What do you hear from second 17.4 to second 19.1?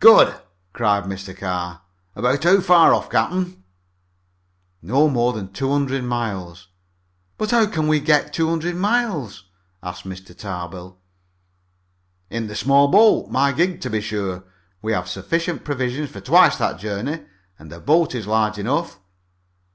and the boat is large enough."